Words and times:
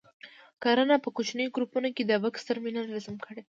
کړنه: 0.63 0.95
په 1.03 1.09
کوچنیو 1.15 1.53
ګروپونو 1.55 1.89
کې 1.95 2.03
د 2.05 2.11
بکس 2.23 2.41
ترمینل 2.49 2.85
رسم 2.95 3.15
کړئ. 3.25 3.41